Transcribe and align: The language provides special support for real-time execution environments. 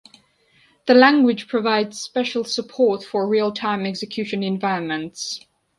The 0.87 0.95
language 0.95 1.47
provides 1.47 2.01
special 2.01 2.43
support 2.43 3.03
for 3.03 3.27
real-time 3.27 3.85
execution 3.85 4.41
environments. 4.41 5.45